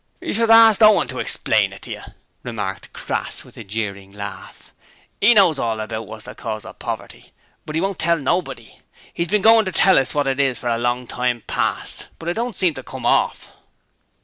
'You 0.19 0.33
should 0.33 0.49
ast 0.49 0.81
Owen 0.81 1.07
to 1.09 1.19
explain 1.19 1.71
it 1.71 1.83
to 1.83 1.91
yer,' 1.91 2.15
remarked 2.41 2.91
Crass 2.91 3.43
with 3.43 3.55
a 3.55 3.63
jeering 3.63 4.11
laugh. 4.11 4.73
''E 5.21 5.35
knows 5.35 5.59
all 5.59 5.79
about 5.79 6.07
wot's 6.07 6.23
the 6.25 6.33
cause 6.33 6.65
of 6.65 6.79
poverty, 6.79 7.33
but 7.67 7.75
'e 7.75 7.81
won't 7.81 7.99
tell 7.99 8.17
nobody. 8.17 8.79
'E's 9.15 9.27
been 9.27 9.43
GOIN' 9.43 9.65
to 9.65 9.71
tell 9.71 9.99
us 9.99 10.15
wot 10.15 10.25
it 10.25 10.39
is 10.39 10.57
for 10.57 10.69
a 10.69 10.79
long 10.79 11.05
time 11.05 11.41
past, 11.45 12.07
but 12.17 12.27
it 12.27 12.33
don't 12.33 12.55
seem 12.55 12.73
to 12.73 12.81
come 12.81 13.05
orf.' 13.05 13.51